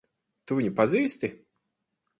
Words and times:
Tu 0.51 0.57
viņu 0.59 0.73
pazīsti? 0.81 1.33